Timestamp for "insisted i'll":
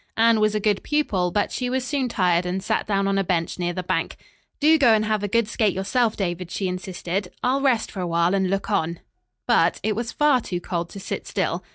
6.67-7.61